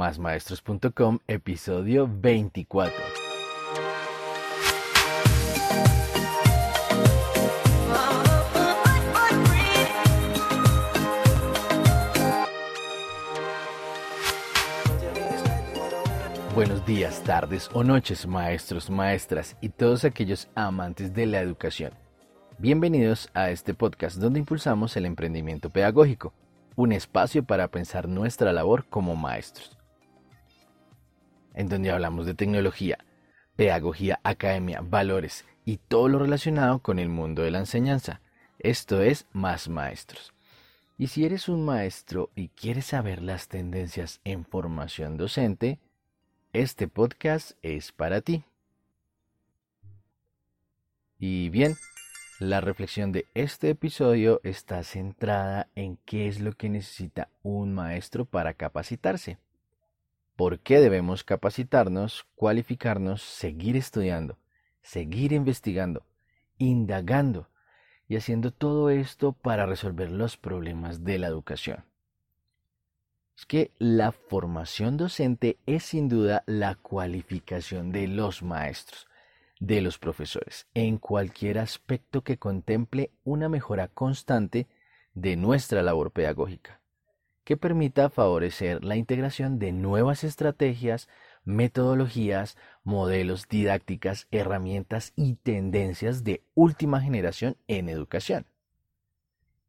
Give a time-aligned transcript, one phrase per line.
[0.00, 2.94] Másmaestros.com, episodio 24.
[16.54, 21.92] Buenos días, tardes o noches, maestros, maestras y todos aquellos amantes de la educación.
[22.56, 26.32] Bienvenidos a este podcast donde impulsamos el emprendimiento pedagógico,
[26.74, 29.79] un espacio para pensar nuestra labor como maestros.
[31.54, 32.98] En donde hablamos de tecnología,
[33.56, 38.20] pedagogía, academia, valores y todo lo relacionado con el mundo de la enseñanza.
[38.58, 40.32] Esto es Más Maestros.
[40.98, 45.78] Y si eres un maestro y quieres saber las tendencias en formación docente,
[46.52, 48.44] este podcast es para ti.
[51.18, 51.76] Y bien,
[52.38, 58.24] la reflexión de este episodio está centrada en qué es lo que necesita un maestro
[58.24, 59.38] para capacitarse.
[60.40, 64.38] ¿Por qué debemos capacitarnos, cualificarnos, seguir estudiando,
[64.80, 66.06] seguir investigando,
[66.56, 67.50] indagando
[68.08, 71.84] y haciendo todo esto para resolver los problemas de la educación?
[73.36, 79.08] es que la formación docente es sin duda la cualificación de los maestros,
[79.58, 84.68] de los profesores, en cualquier aspecto que contemple una mejora constante
[85.12, 86.79] de nuestra labor pedagógica,
[87.50, 91.08] que permita favorecer la integración de nuevas estrategias,
[91.42, 98.46] metodologías, modelos didácticas, herramientas y tendencias de última generación en educación.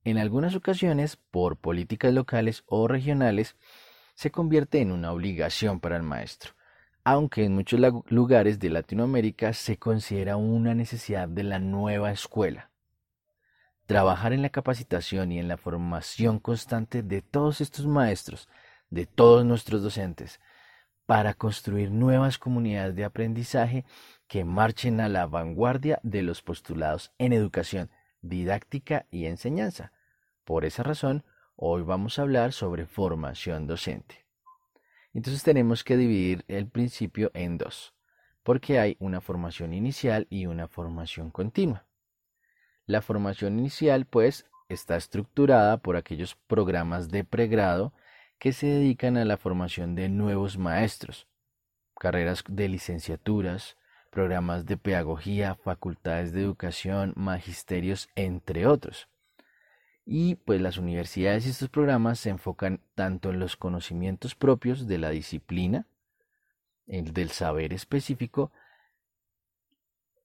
[0.04, 3.56] En algunas ocasiones, por políticas locales o regionales,
[4.14, 6.52] se convierte en una obligación para el maestro,
[7.04, 12.71] aunque en muchos lugares de Latinoamérica se considera una necesidad de la nueva escuela.
[13.92, 18.48] Trabajar en la capacitación y en la formación constante de todos estos maestros,
[18.90, 20.40] de todos nuestros docentes,
[21.06, 23.84] para construir nuevas comunidades de aprendizaje
[24.30, 27.90] que marchen a la vanguardia de los postulados en educación
[28.22, 29.92] didáctica y enseñanza.
[30.46, 31.26] Por esa razón,
[31.58, 34.26] hoy vamos a hablar sobre formación docente.
[35.14, 37.94] Entonces tenemos que dividir el principio en dos,
[38.42, 41.91] porque hay una formación inicial y una formación continua.
[42.92, 47.94] La formación inicial, pues, está estructurada por aquellos programas de pregrado
[48.38, 51.26] que se dedican a la formación de nuevos maestros,
[51.98, 53.78] carreras de licenciaturas,
[54.10, 59.08] programas de pedagogía, facultades de educación, magisterios, entre otros.
[60.06, 64.98] Y pues las universidades y estos programas se enfocan tanto en los conocimientos propios de
[64.98, 65.88] la disciplina,
[66.88, 68.52] el del saber específico,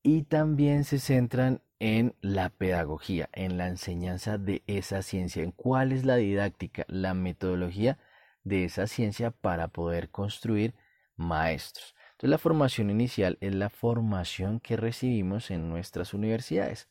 [0.02, 5.92] y también se centran en la pedagogía, en la enseñanza de esa ciencia, en cuál
[5.92, 7.98] es la didáctica, la metodología
[8.44, 10.74] de esa ciencia para poder construir
[11.16, 11.94] maestros.
[12.12, 16.88] Entonces la formación inicial es la formación que recibimos en nuestras universidades.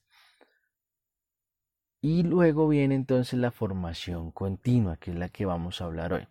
[2.02, 6.28] Y luego viene entonces la formación continua, que es la que vamos a hablar hoy.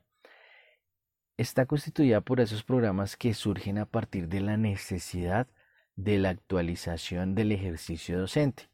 [1.36, 5.48] Está constituida por esos programas que surgen a partir de la necesidad
[5.96, 8.68] de la actualización del ejercicio docente,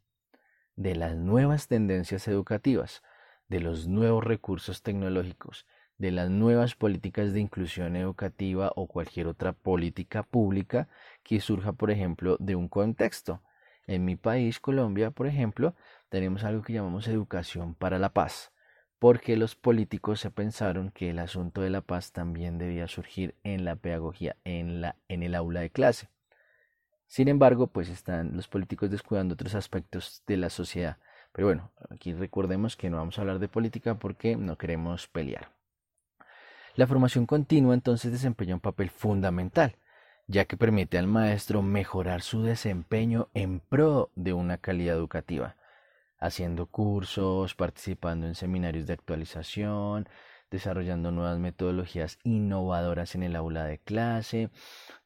[0.76, 3.02] de las nuevas tendencias educativas,
[3.48, 5.66] de los nuevos recursos tecnológicos,
[5.98, 10.88] de las nuevas políticas de inclusión educativa o cualquier otra política pública
[11.22, 13.42] que surja, por ejemplo, de un contexto.
[13.86, 15.74] En mi país, Colombia, por ejemplo,
[16.08, 18.50] tenemos algo que llamamos educación para la paz,
[18.98, 23.66] porque los políticos se pensaron que el asunto de la paz también debía surgir en
[23.66, 26.08] la pedagogía, en, la, en el aula de clase.
[27.10, 30.98] Sin embargo, pues están los políticos descuidando otros aspectos de la sociedad.
[31.32, 35.50] Pero bueno, aquí recordemos que no vamos a hablar de política porque no queremos pelear.
[36.76, 39.74] La formación continua entonces desempeña un papel fundamental,
[40.28, 45.56] ya que permite al maestro mejorar su desempeño en pro de una calidad educativa,
[46.20, 50.08] haciendo cursos, participando en seminarios de actualización,
[50.48, 54.50] desarrollando nuevas metodologías innovadoras en el aula de clase,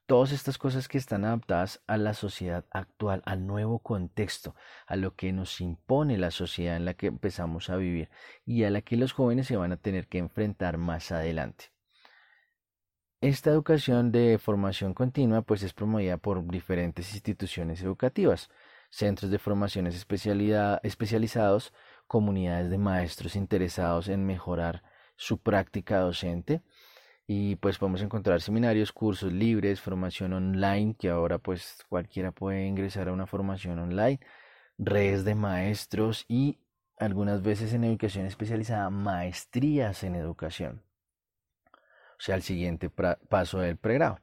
[0.06, 4.54] todas estas cosas que están adaptadas a la sociedad actual, al nuevo contexto,
[4.86, 8.10] a lo que nos impone la sociedad en la que empezamos a vivir
[8.44, 11.72] y a la que los jóvenes se van a tener que enfrentar más adelante.
[13.20, 18.50] Esta educación de formación continua pues es promovida por diferentes instituciones educativas,
[18.90, 21.72] centros de formaciones especializados,
[22.06, 24.82] comunidades de maestros interesados en mejorar
[25.16, 26.62] su práctica docente,
[27.26, 33.08] y pues podemos encontrar seminarios, cursos libres, formación online, que ahora pues cualquiera puede ingresar
[33.08, 34.20] a una formación online,
[34.78, 36.58] redes de maestros y
[36.98, 40.82] algunas veces en educación especializada, maestrías en educación.
[42.18, 44.20] o sea, el siguiente paso del pregrado.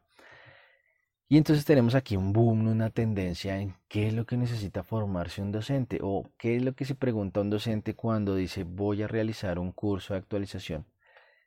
[1.27, 5.42] Y entonces tenemos aquí un boom, una tendencia en qué es lo que necesita formarse
[5.42, 9.07] un docente o qué es lo que se pregunta un docente cuando dice voy a
[9.07, 10.86] realizar un curso de actualización.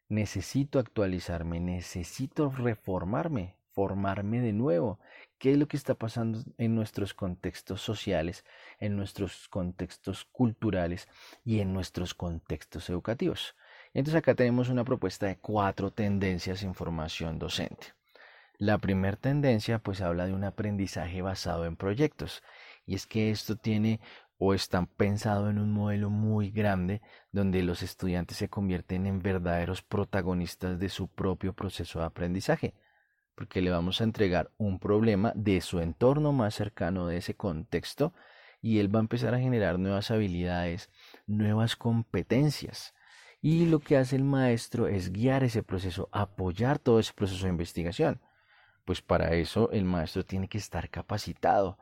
[0.08, 4.98] Necesito actualizarme, necesito reformarme, formarme de nuevo.
[5.38, 8.44] ¿Qué es lo que está pasando en nuestros contextos sociales,
[8.80, 11.08] en nuestros contextos culturales
[11.44, 13.56] y en nuestros contextos educativos?
[13.94, 17.94] Entonces acá tenemos una propuesta de cuatro tendencias en formación docente.
[18.58, 22.42] La primera tendencia pues habla de un aprendizaje basado en proyectos
[22.86, 24.00] y es que esto tiene
[24.44, 27.00] o está pensado en un modelo muy grande
[27.32, 32.74] donde los estudiantes se convierten en verdaderos protagonistas de su propio proceso de aprendizaje
[33.34, 38.14] porque le vamos a entregar un problema de su entorno más cercano, de ese contexto,
[38.60, 40.90] y él va a empezar a generar nuevas habilidades,
[41.26, 42.94] nuevas competencias.
[43.42, 47.50] Y lo que hace el maestro es guiar ese proceso, apoyar todo ese proceso de
[47.50, 48.20] investigación.
[48.86, 51.78] Pues para eso el maestro tiene que estar capacitado,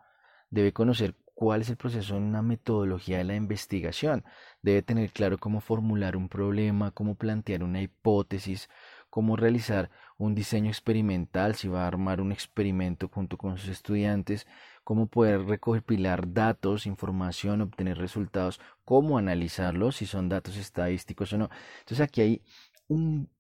[0.51, 4.25] debe conocer cuál es el proceso en una metodología de la investigación,
[4.63, 8.69] debe tener claro cómo formular un problema, cómo plantear una hipótesis,
[9.11, 14.47] cómo realizar un diseño experimental, si va a armar un experimento junto con sus estudiantes,
[14.85, 21.51] cómo poder recopilar datos, información, obtener resultados, cómo analizarlos, si son datos estadísticos o no.
[21.81, 22.43] Entonces aquí hay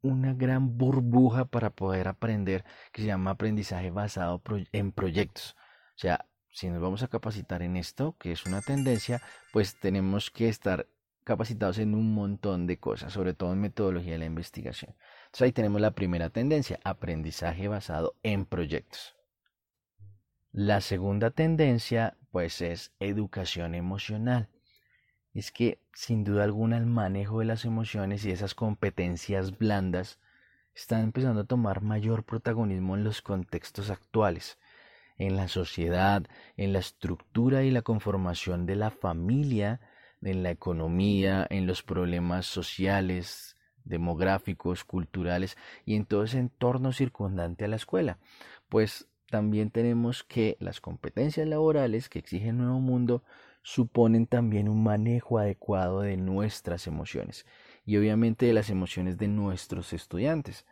[0.02, 5.54] una gran burbuja para poder aprender que se llama aprendizaje basado en proyectos.
[5.94, 9.20] O sea, si nos vamos a capacitar en esto, que es una tendencia,
[9.52, 10.86] pues tenemos que estar
[11.24, 14.94] capacitados en un montón de cosas, sobre todo en metodología de la investigación.
[15.26, 19.16] Entonces ahí tenemos la primera tendencia, aprendizaje basado en proyectos.
[20.52, 24.50] La segunda tendencia, pues, es educación emocional.
[25.32, 30.18] Es que, sin duda alguna, el manejo de las emociones y esas competencias blandas
[30.74, 34.58] están empezando a tomar mayor protagonismo en los contextos actuales,
[35.16, 36.24] en la sociedad,
[36.56, 39.80] en la estructura y la conformación de la familia,
[40.22, 47.64] en la economía, en los problemas sociales, demográficos, culturales y en todo ese entorno circundante
[47.64, 48.18] a la escuela.
[48.68, 53.24] Pues también tenemos que las competencias laborales que exige el nuevo mundo
[53.62, 57.46] suponen también un manejo adecuado de nuestras emociones
[57.84, 60.66] y obviamente de las emociones de nuestros estudiantes,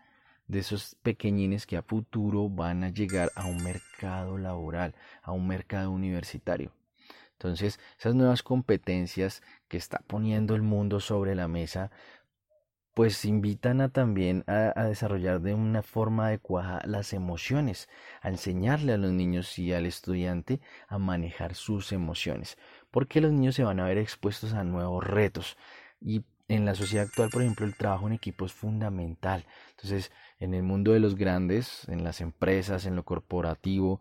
[0.51, 5.47] de esos pequeñines que a futuro van a llegar a un mercado laboral, a un
[5.47, 6.73] mercado universitario.
[7.33, 11.91] Entonces, esas nuevas competencias que está poniendo el mundo sobre la mesa,
[12.95, 17.89] pues invitan a también a, desarrollar de una forma adecuada las emociones,
[18.21, 22.59] a enseñarle a los niños y al estudiante a manejar sus emociones,
[22.91, 25.57] porque los niños se van a ver expuestos a nuevos retos
[26.01, 29.47] y en la sociedad actual, por ejemplo, el trabajo en equipo es fundamental.
[29.71, 30.11] Entonces,
[30.41, 34.01] en el mundo de los grandes, en las empresas, en lo corporativo,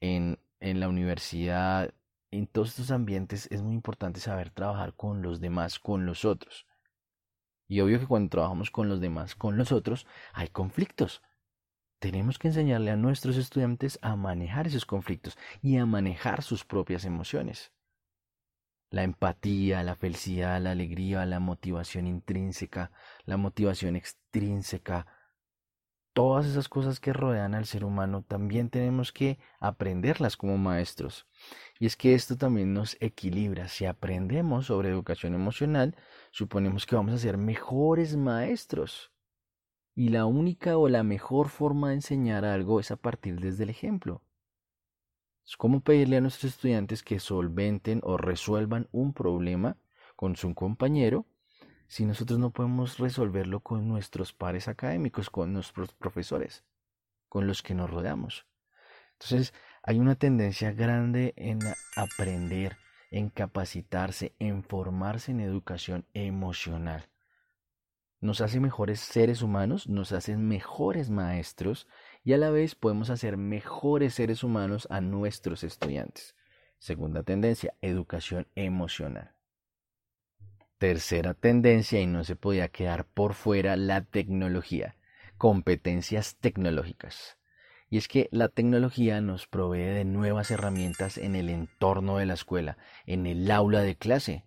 [0.00, 1.94] en, en la universidad,
[2.30, 6.66] en todos estos ambientes es muy importante saber trabajar con los demás, con los otros.
[7.66, 11.22] Y obvio que cuando trabajamos con los demás, con los otros, hay conflictos.
[11.98, 17.06] Tenemos que enseñarle a nuestros estudiantes a manejar esos conflictos y a manejar sus propias
[17.06, 17.72] emociones.
[18.90, 22.92] La empatía, la felicidad, la alegría, la motivación intrínseca,
[23.24, 25.06] la motivación extrínseca,
[26.16, 31.26] todas esas cosas que rodean al ser humano también tenemos que aprenderlas como maestros.
[31.78, 33.68] Y es que esto también nos equilibra.
[33.68, 35.94] Si aprendemos sobre educación emocional,
[36.30, 39.12] suponemos que vamos a ser mejores maestros.
[39.94, 43.70] Y la única o la mejor forma de enseñar algo es a partir desde el
[43.70, 44.22] ejemplo.
[45.46, 49.76] Es como pedirle a nuestros estudiantes que solventen o resuelvan un problema
[50.16, 51.26] con su compañero
[51.86, 56.64] si nosotros no podemos resolverlo con nuestros pares académicos, con nuestros profesores,
[57.28, 58.46] con los que nos rodeamos?
[59.12, 61.60] Entonces, hay una tendencia grande en
[61.94, 62.76] aprender,
[63.12, 67.08] en capacitarse, en formarse en educación emocional.
[68.20, 71.86] Nos hace mejores seres humanos, nos hace mejores maestros
[72.26, 76.34] y a la vez podemos hacer mejores seres humanos a nuestros estudiantes.
[76.80, 79.30] Segunda tendencia, educación emocional.
[80.78, 84.96] Tercera tendencia, y no se podía quedar por fuera, la tecnología,
[85.38, 87.38] competencias tecnológicas.
[87.90, 92.34] Y es que la tecnología nos provee de nuevas herramientas en el entorno de la
[92.34, 94.44] escuela, en el aula de clase.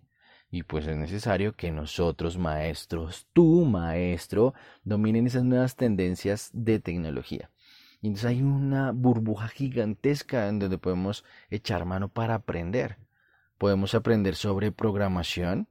[0.50, 4.52] Y pues es necesario que nosotros, maestros, tú, maestro,
[4.84, 7.50] dominen esas nuevas tendencias de tecnología.
[8.00, 12.96] Y entonces hay una burbuja gigantesca en donde podemos echar mano para aprender.
[13.58, 15.68] Podemos aprender sobre programación,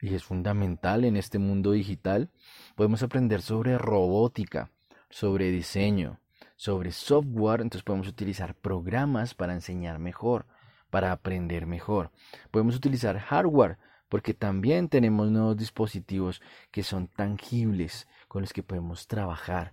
[0.00, 2.28] y es fundamental en este mundo digital.
[2.74, 4.70] Podemos aprender sobre robótica,
[5.08, 6.18] sobre diseño,
[6.56, 10.46] sobre software, entonces podemos utilizar programas para enseñar mejor,
[10.90, 12.10] para aprender mejor.
[12.50, 19.06] Podemos utilizar hardware, porque también tenemos nuevos dispositivos que son tangibles con los que podemos
[19.06, 19.72] trabajar.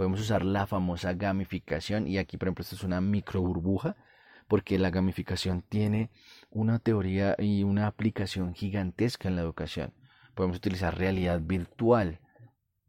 [0.00, 3.96] Podemos usar la famosa gamificación y aquí por ejemplo esto es una micro burbuja
[4.48, 6.08] porque la gamificación tiene
[6.48, 9.92] una teoría y una aplicación gigantesca en la educación.
[10.34, 12.18] Podemos utilizar realidad virtual,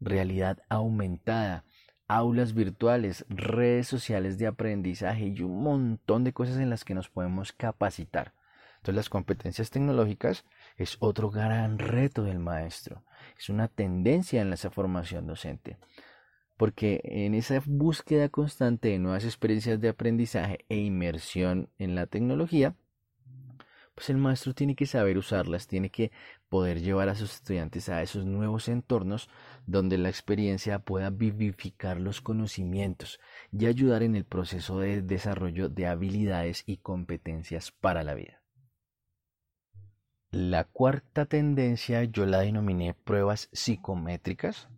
[0.00, 1.66] realidad aumentada,
[2.08, 7.10] aulas virtuales, redes sociales de aprendizaje y un montón de cosas en las que nos
[7.10, 8.32] podemos capacitar.
[8.76, 10.46] Entonces las competencias tecnológicas
[10.78, 13.04] es otro gran reto del maestro,
[13.38, 15.76] es una tendencia en esa formación docente,
[16.62, 22.76] porque en esa búsqueda constante de nuevas experiencias de aprendizaje e inmersión en la tecnología,
[23.96, 26.12] pues el maestro tiene que saber usarlas, tiene que
[26.48, 29.28] poder llevar a sus estudiantes a esos nuevos entornos
[29.66, 33.18] donde la experiencia pueda vivificar los conocimientos
[33.50, 38.40] y ayudar en el proceso de desarrollo de habilidades y competencias para la vida.
[40.30, 44.68] La cuarta tendencia yo la denominé pruebas psicométricas.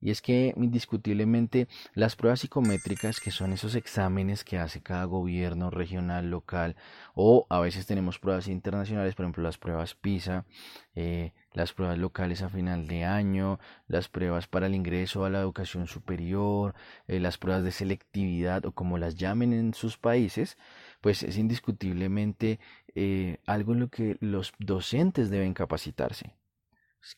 [0.00, 5.70] Y es que indiscutiblemente las pruebas psicométricas, que son esos exámenes que hace cada gobierno
[5.70, 6.76] regional, local,
[7.14, 10.46] o a veces tenemos pruebas internacionales, por ejemplo las pruebas PISA,
[10.94, 15.40] eh, las pruebas locales a final de año, las pruebas para el ingreso a la
[15.40, 16.74] educación superior,
[17.06, 20.56] eh, las pruebas de selectividad o como las llamen en sus países,
[21.00, 22.58] pues es indiscutiblemente
[22.94, 26.34] eh, algo en lo que los docentes deben capacitarse.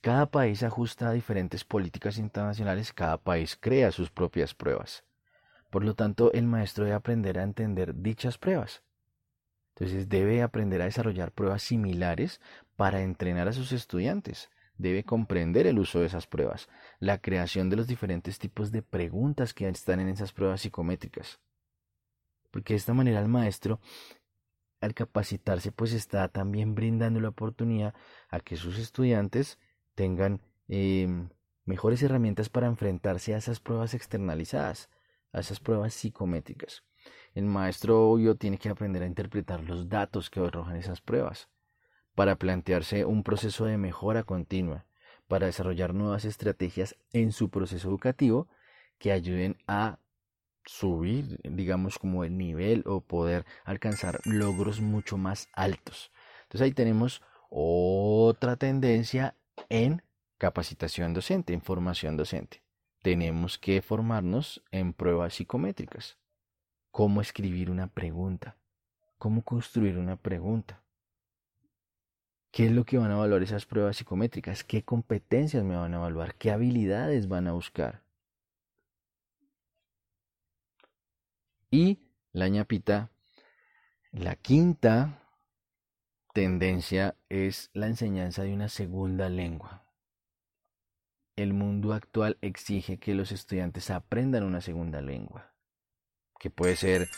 [0.01, 5.05] Cada país ajusta a diferentes políticas internacionales, cada país crea sus propias pruebas.
[5.71, 8.83] Por lo tanto, el maestro debe aprender a entender dichas pruebas.
[9.75, 12.41] Entonces debe aprender a desarrollar pruebas similares
[12.77, 14.51] para entrenar a sus estudiantes.
[14.77, 19.55] Debe comprender el uso de esas pruebas, la creación de los diferentes tipos de preguntas
[19.55, 21.41] que están en esas pruebas psicométricas
[22.53, 23.81] porque de esta manera el maestro
[24.81, 27.95] al capacitarse pues está también brindando la oportunidad
[28.29, 29.59] a que sus estudiantes
[29.95, 31.29] tengan em,
[31.65, 34.91] mejores herramientas para enfrentarse a esas pruebas externalizadas,
[35.33, 36.85] a esas pruebas psicométricas.
[37.35, 41.49] El maestro obvio tiene que aprender a interpretar los datos que arrojan esas pruebas
[42.15, 44.85] para plantearse un proceso de mejora continua,
[45.29, 48.49] para desarrollar nuevas estrategias en su proceso educativo
[48.99, 49.99] que ayuden a
[50.65, 56.13] subir, digamos, como el nivel o poder alcanzar logros mucho más altos.
[56.43, 59.37] Entonces ahí tenemos otra tendencia
[59.69, 60.03] en
[60.39, 62.63] capacitación docente, en formación docente.
[63.03, 66.19] Tenemos que formarnos en pruebas psicométricas.
[66.91, 68.57] Cómo escribir una pregunta.
[69.19, 70.83] Cómo construir una pregunta.
[72.53, 74.63] ¿Qué es lo que van a evaluar esas pruebas psicométricas?
[74.63, 76.35] ¿Qué competencias me van a evaluar?
[76.35, 78.03] ¿Qué habilidades van a buscar?
[81.71, 81.99] Y
[82.33, 83.11] la ñapita,
[84.11, 85.22] la quinta
[86.33, 89.85] tendencia es la enseñanza de una segunda lengua.
[91.37, 95.55] El mundo actual exige que los estudiantes aprendan una segunda lengua,
[96.39, 97.09] que puede ser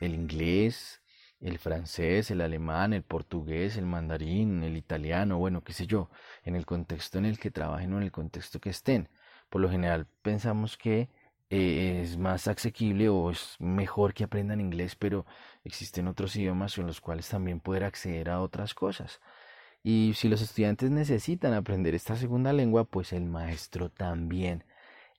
[0.00, 1.02] el inglés,
[1.40, 6.10] el francés, el alemán, el portugués, el mandarín, el italiano, bueno, qué sé yo,
[6.42, 9.08] en el contexto en el que trabajen o en el contexto que estén.
[9.48, 11.08] Por lo general pensamos que
[11.50, 15.26] eh, es más asequible o es mejor que aprendan inglés, pero
[15.64, 19.20] existen otros idiomas en los cuales también poder acceder a otras cosas.
[19.82, 24.64] Y si los estudiantes necesitan aprender esta segunda lengua, pues el maestro también.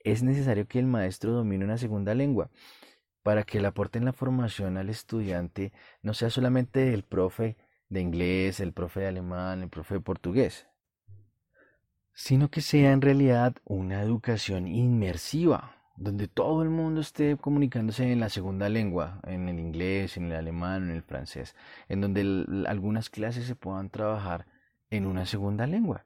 [0.04, 2.50] Es necesario que el maestro domine una segunda lengua
[3.24, 7.58] para que le aporten la formación al estudiante no sea solamente el profe
[7.90, 10.68] de inglés, el profe de alemán, el profe de portugués,
[12.14, 18.22] sino que sea en realidad una educación inmersiva, donde todo el mundo esté comunicándose en
[18.22, 21.56] la segunda lengua, en el inglés, en el alemán, en el francés,
[21.90, 24.48] en donde algunas clases se puedan trabajar
[24.90, 26.06] en una segunda lengua.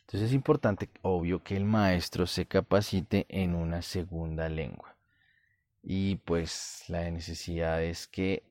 [0.00, 4.96] Entonces es importante, obvio, que el maestro se capacite en una segunda lengua.
[5.82, 8.42] Y pues la necesidad es que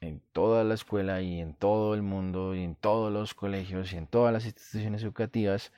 [0.00, 3.96] en toda la escuela y en todo el mundo y en todos los colegios y
[3.96, 5.72] en todas las instituciones educativas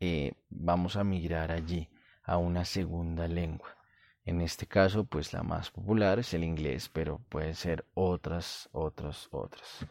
[0.00, 1.88] eh, vamos a migrar allí
[2.30, 3.76] a una segunda lengua.
[4.24, 9.26] En este caso, pues la más popular es el inglés, pero pueden ser otras, otras,
[9.32, 9.84] otras.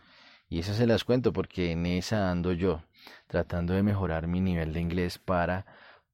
[0.47, 2.81] Y esas se las cuento porque en esa ando yo,
[3.27, 5.65] tratando de mejorar mi nivel de inglés para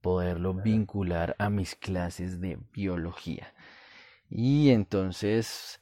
[0.02, 3.54] poderlo vincular a mis clases de biología.
[4.28, 5.80] Y entonces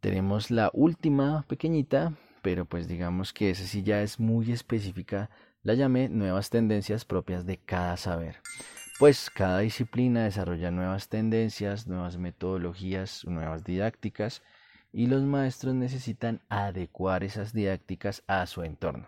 [0.00, 5.28] tenemos la última pequeñita, pero pues digamos que esa sí ya es muy específica.
[5.62, 8.40] La llamé nuevas tendencias propias de cada saber
[8.98, 14.42] pues cada disciplina desarrolla nuevas tendencias, nuevas metodologías, nuevas didácticas
[14.92, 19.06] y los maestros necesitan adecuar esas didácticas a su entorno.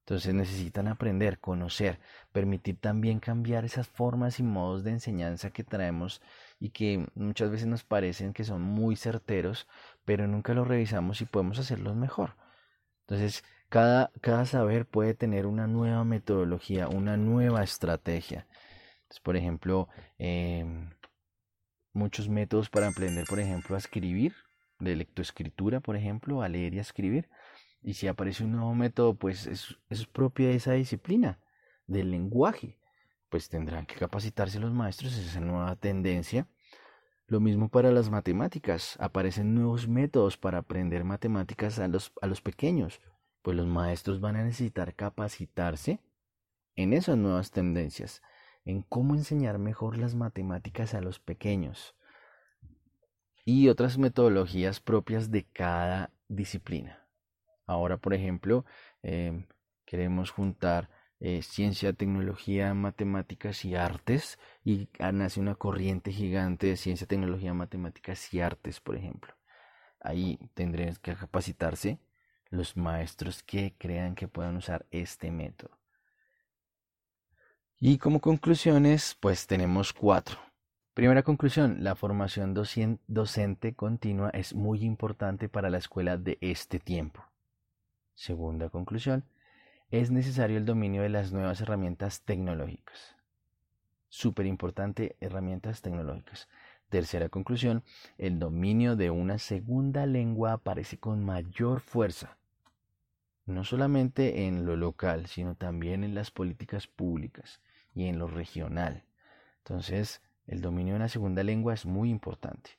[0.00, 1.98] Entonces necesitan aprender, conocer,
[2.32, 6.22] permitir también cambiar esas formas y modos de enseñanza que traemos
[6.60, 9.66] y que muchas veces nos parecen que son muy certeros,
[10.04, 12.36] pero nunca los revisamos y podemos hacerlos mejor.
[13.00, 18.46] Entonces, cada, cada saber puede tener una nueva metodología, una nueva estrategia.
[19.22, 19.88] Por ejemplo,
[20.18, 20.90] em,
[21.92, 24.34] muchos métodos para aprender, por ejemplo, a escribir,
[24.78, 27.28] de lectoescritura, por ejemplo, a leer y a escribir.
[27.82, 31.40] Y si aparece un nuevo método, pues es, es propia de esa disciplina,
[31.86, 32.78] del lenguaje.
[33.28, 36.46] Pues tendrán que capacitarse los maestros, esa nueva tendencia.
[37.26, 38.96] Lo mismo para las matemáticas.
[39.00, 43.00] Aparecen nuevos métodos para aprender matemáticas a los, a los pequeños.
[43.42, 46.00] Pues los maestros van a necesitar capacitarse
[46.78, 48.22] en esas nuevas tendencias,
[48.68, 51.96] en cómo enseñar mejor las matemáticas a los pequeños
[53.46, 57.08] y otras metodologías propias de cada disciplina.
[57.66, 58.66] Ahora, por ejemplo,
[59.02, 59.46] em,
[59.86, 67.06] queremos juntar eh, ciencia, tecnología, matemáticas y artes y nace una corriente gigante de ciencia,
[67.06, 69.34] tecnología, matemáticas y artes, por ejemplo.
[69.98, 71.98] Ahí tendrán que capacitarse
[72.50, 75.78] los maestros que crean que puedan usar este método.
[77.80, 80.36] Y como conclusiones, pues tenemos cuatro.
[80.94, 87.24] Primera conclusión, la formación docente continua es muy importante para la escuela de este tiempo.
[88.16, 89.22] Segunda conclusión,
[89.92, 93.14] es necesario el dominio de las nuevas herramientas tecnológicas.
[94.08, 96.48] Súper importante, herramientas tecnológicas.
[96.88, 97.84] Tercera conclusión,
[98.16, 102.38] el dominio de una segunda lengua aparece con mayor fuerza,
[103.46, 107.60] no solamente en lo local, sino también en las políticas públicas
[107.98, 109.02] y en lo regional.
[109.58, 112.78] Entonces, el dominio de una segunda lengua es muy importante.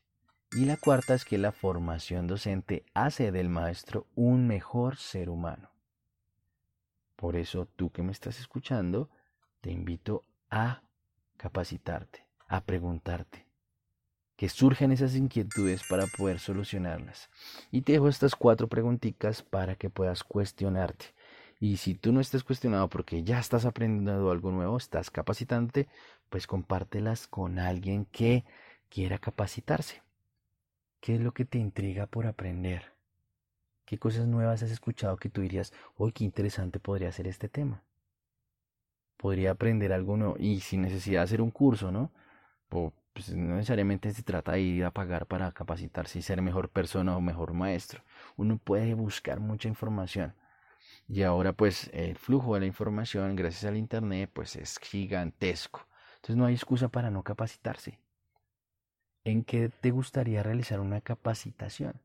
[0.54, 5.72] Y la cuarta es que la formación docente hace del maestro un mejor ser humano.
[7.18, 9.10] Por eso tú que me estás escuchando,
[9.60, 10.84] te invito a
[11.36, 13.46] capacitarte, a preguntarte,
[14.38, 17.30] que surjan esas inquietudes para poder solucionarlas.
[17.72, 21.08] Y te dejo estas cuatro preguntitas para que puedas cuestionarte.
[21.60, 25.88] Y si tú no estás cuestionado porque ya estás aprendiendo algo nuevo, estás capacitándote,
[26.30, 28.46] pues compártelas con alguien que
[28.90, 30.02] quiera capacitarse.
[31.02, 32.94] ¿Qué es lo que te intriga por aprender?
[33.86, 37.84] ¿Qué cosas nuevas has escuchado que tú dirías, hoy qué interesante podría ser este tema?
[39.18, 42.12] Podría aprender algo nuevo y sin necesidad de hacer un curso, ¿no?
[43.14, 47.18] pues no necesariamente se trata de ir a pagar para capacitarse y ser mejor persona
[47.18, 48.04] o mejor maestro.
[48.38, 50.34] Uno puede buscar mucha información.
[51.10, 55.88] Y ahora pues el flujo de la información gracias al Internet pues es gigantesco.
[56.18, 58.00] Entonces no hay excusa para no capacitarse
[59.24, 62.00] en qué te gustaría realizar una capacitación.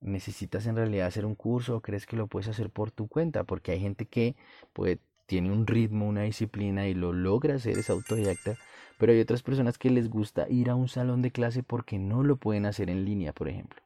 [0.00, 3.42] ¿Necesitas en realidad hacer un curso o crees que lo puedes hacer por tu cuenta?
[3.42, 4.36] Porque hay gente que
[4.72, 8.56] puede, tiene un ritmo, una disciplina y lo logra hacer, es autodidacta,
[8.98, 12.22] pero hay otras personas que les gusta ir a un salón de clase porque no
[12.22, 13.82] lo pueden hacer en línea, por ejemplo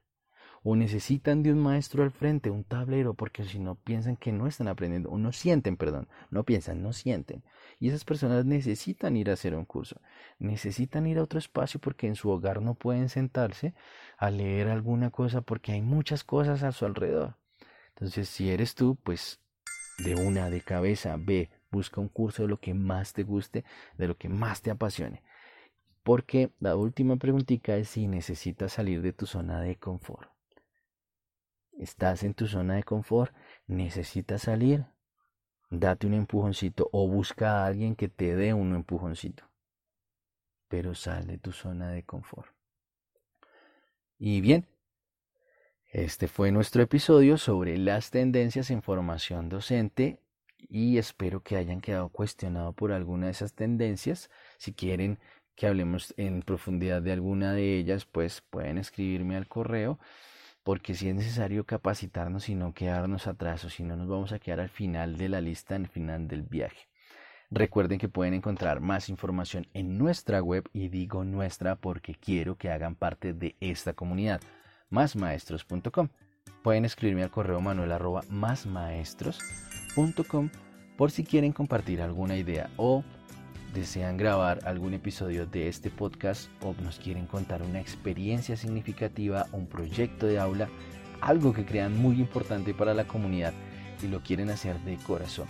[0.62, 4.46] o necesitan de un maestro al frente, un tablero, porque si no piensan que no
[4.46, 7.42] están aprendiendo, o no sienten, perdón, no piensan, no sienten.
[7.78, 10.00] Y esas personas necesitan ir a hacer un curso,
[10.38, 13.74] necesitan ir a otro espacio porque en su hogar no pueden sentarse
[14.16, 17.36] a leer alguna cosa porque hay muchas cosas a su alrededor.
[17.90, 19.40] Entonces, si eres tú, pues
[19.98, 23.64] de una de cabeza, ve, busca un curso de lo que más te guste,
[23.96, 25.22] de lo que más te apasione.
[26.02, 30.30] Porque la última preguntita es si necesitas salir de tu zona de confort
[31.78, 33.34] estás en tu zona de confort,
[33.66, 34.86] necesitas salir,
[35.70, 39.44] date un empujoncito o busca a alguien que te dé un empujoncito.
[40.68, 42.52] Pero sal de tu zona de confort.
[44.18, 44.66] Y bien,
[45.86, 50.20] este fue nuestro episodio sobre las tendencias en formación docente
[50.58, 54.28] y espero que hayan quedado cuestionados por alguna de esas tendencias.
[54.58, 55.18] Si quieren
[55.54, 59.98] que hablemos en profundidad de alguna de ellas, pues pueden escribirme al correo
[60.68, 64.38] porque si es necesario capacitarnos y no quedarnos atrás, o si no nos vamos a
[64.38, 66.90] quedar al final de la lista, al final del viaje.
[67.50, 72.70] Recuerden que pueden encontrar más información en nuestra web y digo nuestra porque quiero que
[72.70, 74.42] hagan parte de esta comunidad,
[74.90, 76.10] másmaestros.com.
[76.62, 80.50] Pueden escribirme al correo manuel arroba másmaestros.com
[80.98, 83.04] por si quieren compartir alguna idea o
[83.74, 89.66] desean grabar algún episodio de este podcast o nos quieren contar una experiencia significativa, un
[89.66, 90.68] proyecto de aula,
[91.20, 93.52] algo que crean muy importante para la comunidad
[94.02, 95.48] y lo quieren hacer de corazón.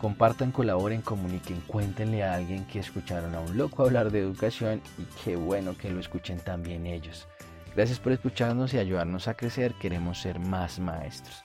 [0.00, 5.04] Compartan, colaboren, comuniquen, cuéntenle a alguien que escucharon a un loco hablar de educación y
[5.24, 7.26] qué bueno que lo escuchen también ellos.
[7.74, 11.42] Gracias por escucharnos y ayudarnos a crecer, queremos ser más maestros.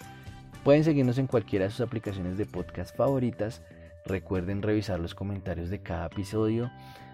[0.63, 3.61] Pueden seguirnos en cualquiera de sus aplicaciones de podcast favoritas.
[4.05, 6.71] Recuerden revisar los comentarios de cada episodio.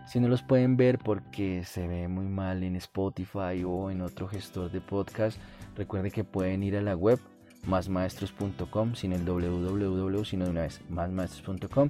[0.08, 4.28] Si no los pueden ver porque se ve muy mal en Spotify o en otro
[4.28, 5.40] gestor de podcast,
[5.76, 7.20] recuerden que pueden ir a la web
[7.66, 11.90] másmaestros.com sin el www, sino de una vez másmaestros.com.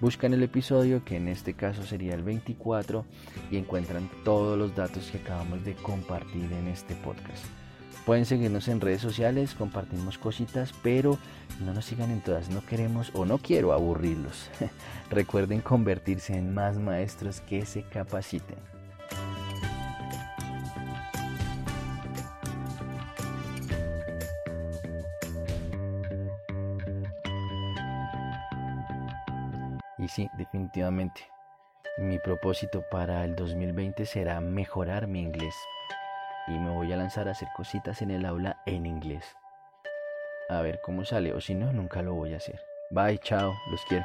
[0.00, 3.06] Buscan el episodio que en este caso sería el 24
[3.50, 7.63] y encuentran todos los datos que acabamos de compartir en este podcast.
[8.04, 11.18] Pueden seguirnos en redes sociales, compartimos cositas, pero
[11.64, 14.50] no nos sigan en todas, no queremos o no quiero aburrirlos.
[15.10, 18.58] Recuerden convertirse en más maestros que se capaciten.
[29.96, 31.22] Y sí, definitivamente,
[31.96, 35.54] mi propósito para el 2020 será mejorar mi inglés.
[36.46, 39.24] Y me voy a lanzar a hacer cositas en el aula en inglés.
[40.48, 42.60] A ver cómo sale, o si no, nunca lo voy a hacer.
[42.90, 44.04] Bye, chao, los quiero.